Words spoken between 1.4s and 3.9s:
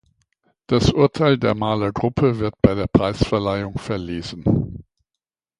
Marler Gruppe wird bei der Preisverleihung